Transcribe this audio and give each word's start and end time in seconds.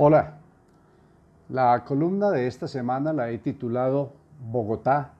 Hola, 0.00 0.34
la 1.48 1.84
columna 1.84 2.30
de 2.30 2.46
esta 2.46 2.68
semana 2.68 3.12
la 3.12 3.32
he 3.32 3.38
titulado 3.38 4.12
Bogotá, 4.48 5.14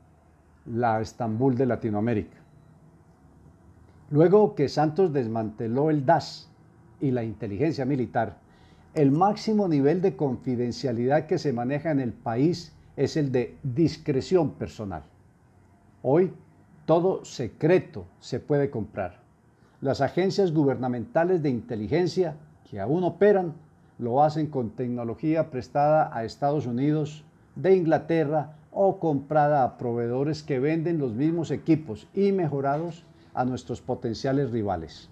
la 0.67 1.01
Estambul 1.01 1.57
de 1.57 1.67
Latinoamérica. 1.67 2.37
Luego 4.11 4.55
que 4.55 4.69
Santos 4.69 5.13
desmanteló 5.13 5.91
el 5.91 6.07
DAS 6.07 6.49
y 7.01 7.11
la 7.11 7.25
inteligencia 7.25 7.85
militar, 7.85 8.37
el 8.95 9.11
máximo 9.11 9.67
nivel 9.67 10.01
de 10.01 10.15
confidencialidad 10.15 11.27
que 11.27 11.39
se 11.39 11.53
maneja 11.53 11.91
en 11.91 11.99
el 11.99 12.13
país 12.13 12.73
es 12.97 13.17
el 13.17 13.33
de 13.33 13.59
discreción 13.65 14.53
personal. 14.53 15.03
Hoy 16.03 16.33
todo 16.87 17.25
secreto 17.25 18.07
se 18.21 18.39
puede 18.39 18.71
comprar. 18.71 19.19
Las 19.81 20.01
agencias 20.01 20.53
gubernamentales 20.53 21.43
de 21.43 21.51
inteligencia 21.51 22.37
que 22.71 22.79
aún 22.79 23.03
operan 23.03 23.55
lo 23.99 24.23
hacen 24.23 24.47
con 24.47 24.71
tecnología 24.71 25.51
prestada 25.51 26.17
a 26.17 26.25
Estados 26.25 26.67
Unidos, 26.67 27.25
de 27.57 27.77
Inglaterra 27.77 28.57
o 28.71 29.01
comprada 29.01 29.65
a 29.65 29.77
proveedores 29.77 30.43
que 30.43 30.61
venden 30.61 30.99
los 30.99 31.13
mismos 31.15 31.51
equipos 31.51 32.07
y 32.15 32.33
mejorados 32.33 33.05
a 33.35 33.45
nuestros 33.45 33.81
potenciales 33.81 34.53
rivales. 34.53 35.11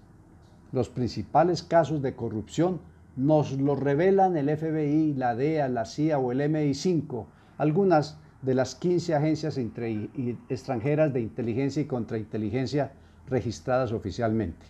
Los 0.71 0.89
principales 0.89 1.63
casos 1.63 2.01
de 2.01 2.15
corrupción 2.15 2.79
nos 3.15 3.53
los 3.53 3.79
revelan 3.79 4.37
el 4.37 4.55
FBI, 4.55 5.15
la 5.15 5.35
DEA, 5.35 5.67
la 5.69 5.85
CIA 5.85 6.19
o 6.19 6.31
el 6.31 6.41
MI5, 6.41 7.25
algunas 7.57 8.17
de 8.41 8.53
las 8.53 8.75
15 8.75 9.15
agencias 9.15 9.57
extranjeras 10.49 11.11
de 11.11 11.21
inteligencia 11.21 11.81
y 11.81 11.85
contrainteligencia 11.85 12.91
registradas 13.27 13.91
oficialmente. 13.91 14.65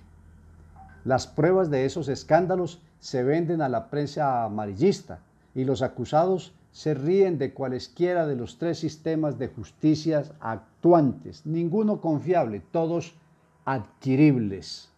Las 1.03 1.27
pruebas 1.27 1.69
de 1.69 1.85
esos 1.85 2.07
escándalos 2.07 2.81
se 2.99 3.23
venden 3.23 3.61
a 3.61 3.69
la 3.69 3.89
prensa 3.89 4.43
amarillista 4.43 5.19
y 5.55 5.63
los 5.63 5.81
acusados 5.81 6.53
se 6.71 6.93
ríen 6.93 7.37
de 7.37 7.53
cualesquiera 7.53 8.27
de 8.27 8.35
los 8.35 8.59
tres 8.59 8.79
sistemas 8.79 9.39
de 9.39 9.47
justicia 9.47 10.23
actuantes, 10.39 11.45
ninguno 11.45 12.01
confiable, 12.01 12.61
todos 12.71 13.15
adquiribles. 13.65 14.91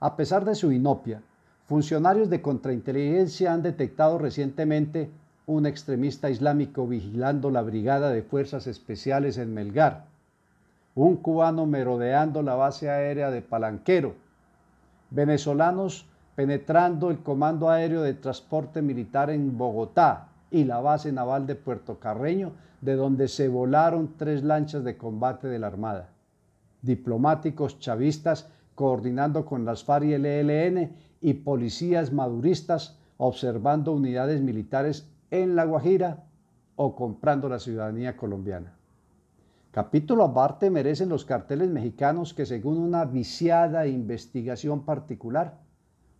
A 0.00 0.16
pesar 0.16 0.44
de 0.44 0.54
su 0.54 0.72
inopia, 0.72 1.22
funcionarios 1.64 2.28
de 2.28 2.42
contrainteligencia 2.42 3.52
han 3.52 3.62
detectado 3.62 4.18
recientemente 4.18 5.10
un 5.46 5.64
extremista 5.64 6.28
islámico 6.28 6.86
vigilando 6.86 7.50
la 7.50 7.62
brigada 7.62 8.10
de 8.10 8.22
fuerzas 8.22 8.66
especiales 8.66 9.38
en 9.38 9.54
Melgar, 9.54 10.04
un 10.94 11.16
cubano 11.16 11.66
merodeando 11.66 12.42
la 12.42 12.54
base 12.54 12.90
aérea 12.90 13.30
de 13.30 13.42
Palanquero, 13.42 14.14
venezolanos 15.10 16.06
penetrando 16.36 17.10
el 17.10 17.22
Comando 17.22 17.70
Aéreo 17.70 18.02
de 18.02 18.12
Transporte 18.12 18.82
Militar 18.82 19.30
en 19.30 19.56
Bogotá 19.56 20.28
y 20.50 20.64
la 20.64 20.80
base 20.80 21.10
naval 21.10 21.46
de 21.46 21.56
Puerto 21.56 21.98
Carreño, 21.98 22.52
de 22.82 22.94
donde 22.94 23.26
se 23.26 23.48
volaron 23.48 24.14
tres 24.18 24.44
lanchas 24.44 24.84
de 24.84 24.98
combate 24.98 25.48
de 25.48 25.58
la 25.58 25.66
Armada. 25.66 26.10
Diplomáticos 26.82 27.80
chavistas 27.80 28.48
coordinando 28.74 29.46
con 29.46 29.64
las 29.64 29.82
FARC 29.82 30.04
y 30.04 30.12
el 30.12 30.26
ELN 30.26 30.92
y 31.22 31.34
policías 31.34 32.12
maduristas 32.12 32.98
observando 33.16 33.92
unidades 33.92 34.42
militares 34.42 35.10
en 35.30 35.56
La 35.56 35.64
Guajira 35.64 36.24
o 36.76 36.94
comprando 36.94 37.48
la 37.48 37.58
ciudadanía 37.58 38.14
colombiana. 38.14 38.74
Capítulo 39.70 40.24
aparte 40.24 40.68
merecen 40.68 41.08
los 41.08 41.24
carteles 41.24 41.70
mexicanos 41.70 42.34
que 42.34 42.44
según 42.44 42.76
una 42.76 43.06
viciada 43.06 43.86
investigación 43.86 44.84
particular 44.84 45.65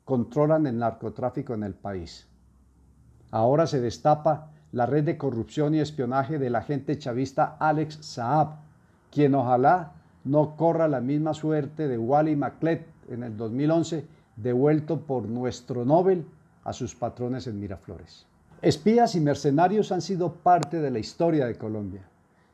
controlan 0.07 0.69
el 0.69 0.79
narcotráfico 0.79 1.53
en 1.53 1.65
el 1.65 1.75
país. 1.75 2.29
Ahora 3.33 3.67
se 3.67 3.81
destapa 3.81 4.53
la 4.71 4.87
red 4.87 5.03
de 5.03 5.19
corrupción 5.19 5.75
y 5.75 5.81
espionaje 5.81 6.39
del 6.39 6.55
agente 6.55 6.97
chavista 6.97 7.57
Alex 7.59 7.99
Saab, 8.03 8.61
quien 9.11 9.35
ojalá 9.35 9.95
no 10.25 10.57
corra 10.57 10.87
la 10.87 11.01
misma 11.01 11.35
suerte 11.35 11.89
de 11.89 11.99
Wally 11.99 12.37
Maclet 12.37 12.87
en 13.09 13.25
el 13.25 13.37
2011, 13.37 14.07
devuelto 14.37 15.01
por 15.01 15.25
nuestro 15.25 15.85
Nobel 15.85 16.25
a 16.63 16.73
sus 16.73 16.95
patrones 16.95 17.49
en 17.49 17.59
Miraflores. 17.59 18.27
Espías 18.63 19.17
y 19.17 19.21
mercenarios 19.21 19.91
han 19.91 20.03
sido 20.03 20.35
parte 20.35 20.81
de 20.81 20.93
la 20.93 21.01
historia 21.01 21.47
de 21.47 21.57
Colombia. 21.57 22.03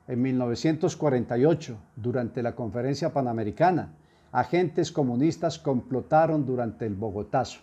En 0.09 0.23
1948, 0.23 1.77
durante 1.97 2.43
la 2.43 2.55
Conferencia 2.55 3.13
Panamericana, 3.13 3.93
agentes 4.32 4.91
comunistas 4.91 5.59
complotaron 5.59 6.47
durante 6.47 6.87
el 6.87 6.94
Bogotazo. 6.94 7.60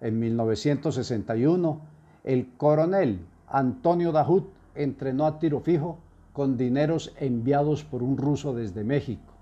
En 0.00 0.18
1961, 0.18 1.80
el 2.24 2.48
coronel 2.56 3.20
Antonio 3.48 4.10
Dahut 4.10 4.48
entrenó 4.74 5.26
a 5.26 5.38
tiro 5.38 5.60
fijo 5.60 5.98
con 6.32 6.56
dineros 6.56 7.14
enviados 7.20 7.84
por 7.84 8.02
un 8.02 8.16
ruso 8.16 8.54
desde 8.54 8.84
México. 8.84 9.32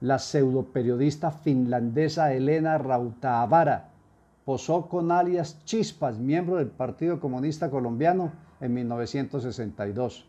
La 0.00 0.18
pseudoperiodista 0.18 1.30
finlandesa 1.30 2.32
Elena 2.32 2.78
Rautaavara 2.78 3.88
posó 4.44 4.88
con 4.88 5.10
alias 5.10 5.64
Chispas, 5.64 6.18
miembro 6.18 6.56
del 6.56 6.68
Partido 6.68 7.20
Comunista 7.20 7.70
Colombiano, 7.70 8.32
en 8.60 8.74
1962. 8.74 10.26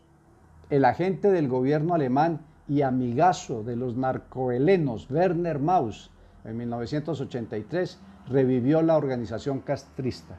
El 0.70 0.84
agente 0.84 1.30
del 1.30 1.48
gobierno 1.48 1.94
alemán 1.94 2.40
y 2.72 2.80
amigazo 2.80 3.62
de 3.62 3.76
los 3.76 3.98
narcohelenos 3.98 5.10
Werner 5.10 5.58
Maus 5.58 6.10
en 6.42 6.56
1983 6.56 7.98
revivió 8.30 8.80
la 8.80 8.96
organización 8.96 9.60
castrista. 9.60 10.38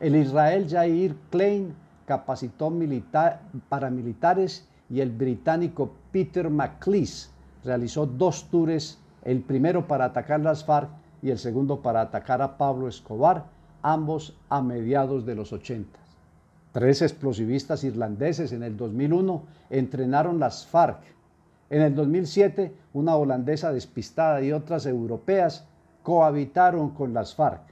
El 0.00 0.16
Israel 0.16 0.66
Jair 0.68 1.14
Klein 1.30 1.72
capacitó 2.04 2.72
paramilitares 3.68 4.66
y 4.90 5.02
el 5.02 5.12
británico 5.12 5.92
Peter 6.10 6.50
McLeish 6.50 7.28
realizó 7.62 8.06
dos 8.06 8.50
tours, 8.50 8.98
el 9.22 9.40
primero 9.42 9.86
para 9.86 10.06
atacar 10.06 10.40
las 10.40 10.64
FARC 10.64 10.90
y 11.22 11.30
el 11.30 11.38
segundo 11.38 11.80
para 11.80 12.00
atacar 12.00 12.42
a 12.42 12.58
Pablo 12.58 12.88
Escobar, 12.88 13.44
ambos 13.82 14.36
a 14.48 14.60
mediados 14.62 15.24
de 15.24 15.36
los 15.36 15.52
80. 15.52 15.96
Tres 16.72 17.02
explosivistas 17.02 17.84
irlandeses 17.84 18.50
en 18.50 18.64
el 18.64 18.76
2001 18.76 19.44
entrenaron 19.70 20.40
las 20.40 20.66
FARC 20.66 21.21
en 21.72 21.80
el 21.80 21.94
2007, 21.94 22.70
una 22.92 23.16
holandesa 23.16 23.72
despistada 23.72 24.42
y 24.42 24.52
otras 24.52 24.84
europeas 24.84 25.64
cohabitaron 26.02 26.90
con 26.90 27.14
las 27.14 27.34
FARC. 27.34 27.62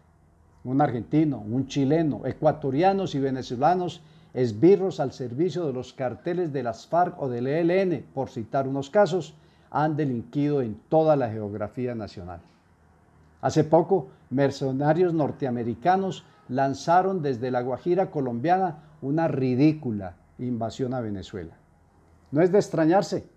Un 0.65 0.81
argentino, 0.81 1.45
un 1.47 1.67
chileno, 1.67 2.23
ecuatorianos 2.25 3.15
y 3.15 3.21
venezolanos 3.21 4.01
esbirros 4.33 5.01
al 5.01 5.13
servicio 5.13 5.67
de 5.67 5.75
los 5.75 5.93
carteles 5.93 6.51
de 6.51 6.63
las 6.63 6.87
FARC 6.87 7.21
o 7.21 7.29
del 7.29 7.47
ELN, 7.47 8.07
por 8.15 8.31
citar 8.31 8.67
unos 8.67 8.89
casos, 8.89 9.35
han 9.71 9.99
delinquido 9.99 10.63
en 10.63 10.81
toda 10.89 11.15
la 11.15 11.29
geografía 11.29 11.95
nacional. 11.95 12.41
Hace 13.43 13.65
poco, 13.65 14.09
mercenarios 14.31 15.13
norteamericanos 15.13 16.25
lanzaron 16.49 17.21
desde 17.21 17.51
la 17.51 17.61
Guajira 17.61 18.11
colombiana 18.11 18.79
una 19.03 19.29
ridícula 19.29 20.15
invasión 20.39 20.95
a 20.95 21.03
Venezuela. 21.03 21.53
No 22.31 22.41
es 22.41 22.51
de 22.51 22.59
extrañarse 22.61 23.29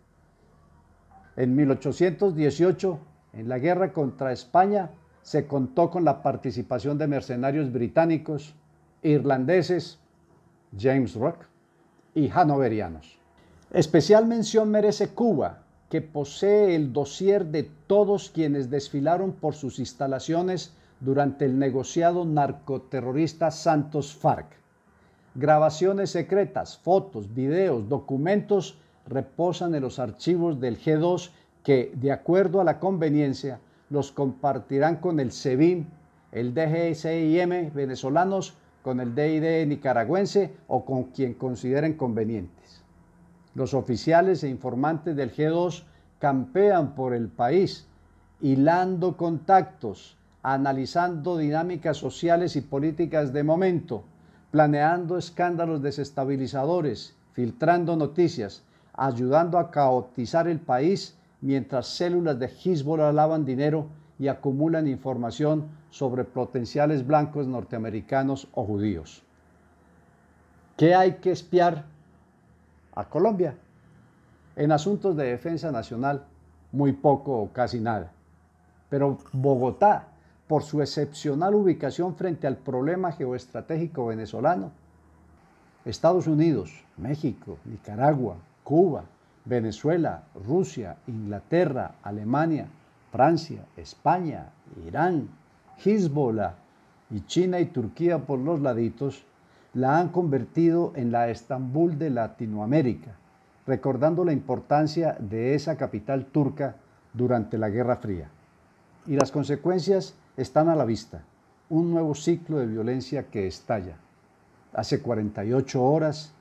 en 1.36 1.56
1818, 1.56 3.00
en 3.34 3.50
la 3.50 3.60
guerra 3.60 3.94
contra 3.94 4.32
España, 4.32 4.92
se 5.22 5.48
contó 5.48 5.90
con 5.90 6.04
la 6.04 6.22
participación 6.22 6.98
de 6.98 7.08
mercenarios 7.08 7.72
británicos, 7.72 8.56
irlandeses, 9.02 10.00
James 10.78 11.16
Rock 11.16 11.46
y 12.14 12.30
hanoverianos. 12.30 13.18
Especial 13.72 14.28
mención 14.28 14.70
merece 14.70 15.10
Cuba, 15.10 15.64
que 15.90 16.02
posee 16.02 16.76
el 16.76 16.92
dossier 16.92 17.46
de 17.46 17.64
todos 17.88 18.30
quienes 18.30 18.70
desfilaron 18.70 19.32
por 19.32 19.56
sus 19.56 19.80
instalaciones 19.80 20.76
durante 21.00 21.46
el 21.46 21.58
negociado 21.60 22.26
narcoterrorista 22.26 23.52
Santos 23.52 24.16
FARC. 24.16 24.48
Grabaciones 25.36 26.12
secretas, 26.12 26.78
fotos, 26.78 27.34
videos, 27.34 27.90
documentos 27.90 28.78
reposan 29.08 29.76
en 29.76 29.82
los 29.82 30.00
archivos 30.00 30.60
del 30.60 30.80
G2 30.80 31.32
que, 31.64 31.92
de 31.96 32.12
acuerdo 32.12 32.62
a 32.62 32.64
la 32.64 32.80
conveniencia, 32.80 33.60
los 33.90 34.12
compartirán 34.12 34.98
con 34.98 35.20
el 35.20 35.32
SEBIN, 35.32 35.88
el 36.32 36.54
DGSIM 36.54 37.74
venezolanos, 37.74 38.56
con 38.82 39.00
el 39.00 39.16
DID 39.16 39.66
nicaragüense 39.68 40.54
o 40.68 40.84
con 40.84 41.06
quien 41.06 41.36
consideren 41.36 41.94
convenientes. 41.94 42.84
Los 43.56 43.74
oficiales 43.74 44.44
e 44.44 44.50
informantes 44.50 45.16
del 45.16 45.34
G2 45.34 45.84
campean 46.20 46.96
por 46.96 47.14
el 47.14 47.30
país, 47.30 47.88
hilando 48.42 49.16
contactos, 49.16 50.18
analizando 50.42 51.38
dinámicas 51.38 51.98
sociales 51.98 52.56
y 52.56 52.62
políticas 52.62 53.32
de 53.32 53.44
momento, 53.44 54.04
planeando 54.52 55.18
escándalos 55.18 55.82
desestabilizadores, 55.82 57.16
filtrando 57.32 57.96
noticias, 57.96 58.64
ayudando 58.94 59.58
a 59.58 59.72
caotizar 59.72 60.48
el 60.48 60.60
país 60.60 61.18
mientras 61.42 61.88
células 61.88 62.40
de 62.40 62.48
Hezbollah 62.48 63.12
lavan 63.12 63.46
dinero 63.46 63.88
y 64.20 64.28
acumulan 64.28 64.88
información 64.88 65.68
sobre 65.90 66.24
potenciales 66.24 67.06
blancos 67.06 67.48
norteamericanos 67.48 68.48
o 68.54 68.64
judíos. 68.64 69.24
¿Qué 70.78 70.96
hay 70.96 71.16
que 71.16 71.32
espiar 71.32 71.86
a 72.96 73.10
Colombia? 73.10 73.56
En 74.56 74.72
asuntos 74.72 75.16
de 75.16 75.26
defensa 75.26 75.72
nacional, 75.72 76.26
muy 76.72 76.94
poco 76.94 77.38
o 77.38 77.52
casi 77.52 77.80
nada. 77.80 78.12
Pero 78.90 79.18
Bogotá, 79.32 80.08
por 80.48 80.64
su 80.64 80.82
excepcional 80.82 81.56
ubicación 81.56 82.16
frente 82.16 82.48
al 82.48 82.58
problema 82.58 83.12
geoestratégico 83.12 84.08
venezolano, 84.08 84.72
Estados 85.86 86.28
Unidos, 86.28 86.84
México, 86.98 87.58
Nicaragua, 87.66 88.38
Cuba, 88.64 89.04
Venezuela, 89.46 90.24
Rusia, 90.48 90.98
Inglaterra, 91.08 91.96
Alemania, 92.04 92.68
Francia, 93.12 93.66
España, 93.78 94.52
Irán, 94.88 95.28
Hezbollah 95.84 96.56
y 97.10 97.22
China 97.26 97.60
y 97.60 97.66
Turquía 97.66 98.20
por 98.20 98.40
los 98.40 98.62
laditos, 98.62 99.26
la 99.74 100.00
han 100.00 100.10
convertido 100.10 100.94
en 100.96 101.12
la 101.12 101.30
Estambul 101.30 101.98
de 101.98 102.10
Latinoamérica, 102.10 103.12
recordando 103.66 104.24
la 104.24 104.34
importancia 104.34 105.18
de 105.20 105.56
esa 105.56 105.78
capital 105.78 106.26
turca 106.26 106.76
durante 107.14 107.58
la 107.58 107.70
Guerra 107.70 107.98
Fría. 107.98 108.30
Y 109.06 109.16
las 109.16 109.32
consecuencias 109.32 110.16
están 110.38 110.70
a 110.70 110.76
la 110.76 110.86
vista, 110.86 111.22
un 111.70 111.92
nuevo 111.92 112.16
ciclo 112.16 112.60
de 112.60 112.68
violencia 112.68 113.24
que 113.30 113.48
estalla. 113.48 113.98
Hace 114.74 115.02
48 115.02 115.84
horas, 115.84 116.34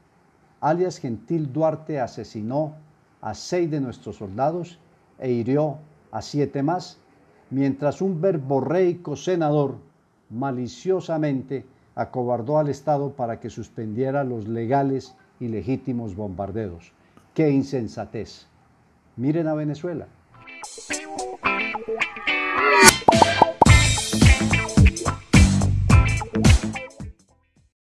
alias 0.63 0.99
Gentil 0.99 1.53
Duarte 1.53 2.01
asesinó 2.01 2.77
a 3.21 3.35
seis 3.35 3.71
de 3.71 3.81
nuestros 3.81 4.17
soldados 4.17 4.79
e 5.19 5.31
hirió 5.31 5.79
a 6.13 6.23
siete 6.23 6.63
más, 6.63 6.99
mientras 7.51 8.01
un 8.01 8.21
verborreico 8.21 9.17
senador 9.17 9.77
maliciosamente 10.31 11.67
acobardó 11.95 12.59
al 12.59 12.69
Estado 12.69 13.11
para 13.11 13.41
que 13.41 13.51
suspendiera 13.51 14.25
los 14.25 14.47
legales 14.49 15.15
y 15.41 15.49
legítimos 15.49 16.15
bombardeos. 16.15 16.93
¡Qué 17.35 17.51
insensatez! 17.51 18.47
Miren 19.17 19.49
a 19.49 19.55
Venezuela. 19.55 20.07